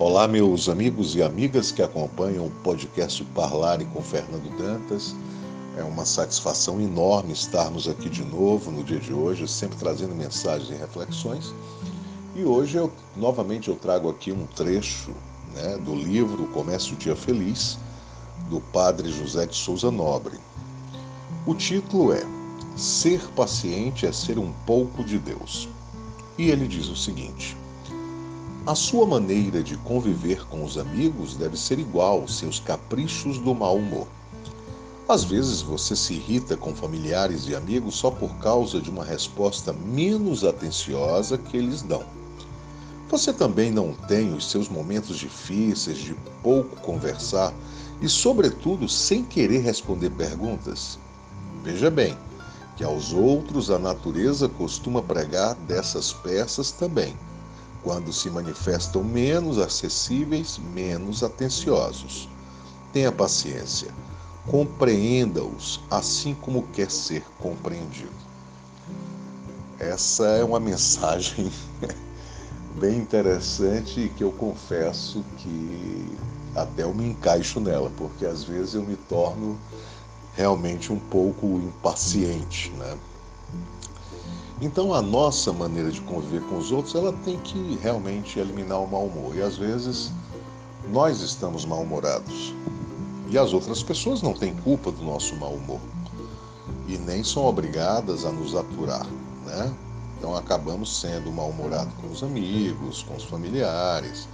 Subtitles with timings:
[0.00, 5.14] Olá, meus amigos e amigas que acompanham o podcast Parlare com Fernando Dantas.
[5.76, 10.70] É uma satisfação enorme estarmos aqui de novo no dia de hoje, sempre trazendo mensagens
[10.70, 11.54] e reflexões.
[12.34, 15.10] E hoje, eu, novamente, eu trago aqui um trecho
[15.54, 17.78] né, do livro Comece o Dia Feliz,
[18.48, 20.38] do padre José de Souza Nobre.
[21.44, 22.24] O título é
[22.74, 25.68] Ser paciente é ser um pouco de Deus.
[26.38, 27.54] E ele diz o seguinte:
[28.66, 33.54] a sua maneira de conviver com os amigos deve ser igual aos seus caprichos do
[33.54, 34.06] mau humor.
[35.08, 39.72] Às vezes você se irrita com familiares e amigos só por causa de uma resposta
[39.72, 42.04] menos atenciosa que eles dão.
[43.08, 47.54] Você também não tem os seus momentos difíceis de pouco conversar
[48.00, 50.98] e, sobretudo, sem querer responder perguntas?
[51.64, 52.16] Veja bem
[52.76, 57.16] que aos outros a natureza costuma pregar dessas peças também
[57.82, 62.28] quando se manifestam menos acessíveis, menos atenciosos.
[62.92, 63.92] Tenha paciência,
[64.50, 68.30] compreenda-os assim como quer ser compreendido.
[69.78, 71.50] Essa é uma mensagem
[72.78, 76.18] bem interessante e que eu confesso que
[76.54, 79.58] até eu me encaixo nela, porque às vezes eu me torno
[80.34, 82.98] realmente um pouco impaciente, né?
[84.60, 88.86] Então a nossa maneira de conviver com os outros, ela tem que realmente eliminar o
[88.86, 89.34] mau humor.
[89.34, 90.12] E às vezes
[90.90, 92.54] nós estamos mal-humorados.
[93.30, 95.80] E as outras pessoas não têm culpa do nosso mau humor.
[96.86, 99.06] E nem são obrigadas a nos aturar,
[99.46, 99.72] né?
[100.18, 104.28] Então acabamos sendo mal-humorados com os amigos, com os familiares,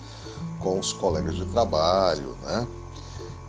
[0.59, 2.67] com os colegas de trabalho, né?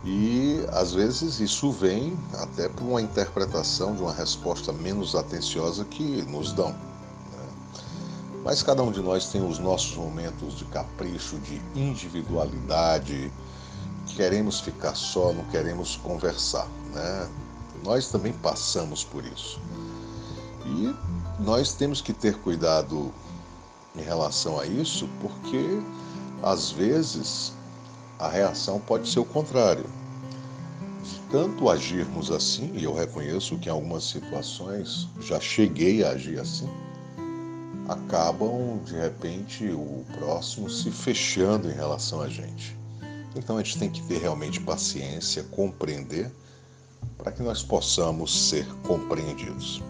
[0.04, 6.22] E às vezes isso vem até por uma interpretação de uma resposta menos atenciosa que
[6.22, 6.70] nos dão.
[6.70, 7.48] Né?
[8.44, 13.32] Mas cada um de nós tem os nossos momentos de capricho, de individualidade,
[14.16, 16.68] queremos ficar só, não queremos conversar.
[16.92, 17.28] Né?
[17.84, 19.60] Nós também passamos por isso.
[20.64, 20.94] E
[21.40, 23.12] nós temos que ter cuidado
[23.96, 25.82] em relação a isso, porque
[26.42, 27.52] às vezes
[28.18, 29.84] a reação pode ser o contrário.
[31.02, 36.40] De tanto agirmos assim, e eu reconheço que em algumas situações já cheguei a agir
[36.40, 36.68] assim,
[37.88, 42.76] acabam de repente o próximo se fechando em relação a gente.
[43.36, 46.30] Então a gente tem que ter realmente paciência, compreender,
[47.16, 49.80] para que nós possamos ser compreendidos.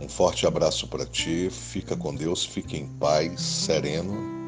[0.00, 4.39] Um forte abraço para ti, fica com Deus, fique em paz, sereno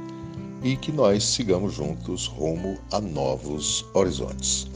[0.62, 4.66] e que nós sigamos juntos rumo a novos horizontes.